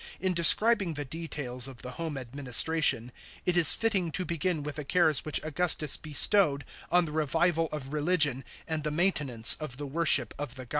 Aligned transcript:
In 0.19 0.33
describing 0.33 0.95
the 0.95 1.05
details 1.05 1.67
of 1.67 1.83
the 1.83 1.91
home 1.91 2.17
administration, 2.17 3.11
it 3.45 3.55
is 3.55 3.75
fitting 3.75 4.11
to 4.13 4.25
begin 4.25 4.63
with 4.63 4.77
the 4.77 4.83
cares 4.83 5.23
which 5.23 5.39
Augustus 5.43 5.95
bestowed 5.95 6.65
on 6.91 7.05
the 7.05 7.11
revival 7.11 7.69
of 7.71 7.93
religion 7.93 8.43
and 8.67 8.83
the 8.83 8.89
maintenance 8.89 9.53
of 9.59 9.77
the 9.77 9.85
worship 9.85 10.33
of 10.39 10.55
the 10.55 10.65
gods. 10.65 10.69